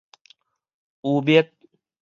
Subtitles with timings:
[1.03, 1.51] 汙蔑